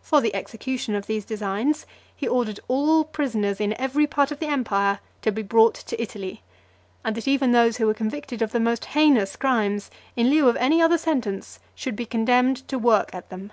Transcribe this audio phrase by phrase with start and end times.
[0.00, 1.84] For the execution of these designs,
[2.16, 6.42] he ordered all prisoners, in every part of the empire, to be brought to Italy;
[7.04, 10.56] and that even those who were convicted of the most heinous crimes, in lieu of
[10.56, 13.52] any other sentence, should be condemned to work at them.